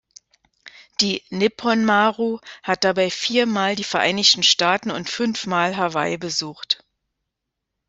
Die 0.99 1.21
"Nippon 1.29 1.85
Maru" 1.85 2.39
hat 2.63 2.85
dabei 2.85 3.11
viermal 3.11 3.75
die 3.75 3.83
Vereinigten 3.83 4.41
Staaten 4.41 4.89
und 4.89 5.07
fünfmal 5.11 5.77
Hawaii 5.77 6.17
besucht. 6.17 6.83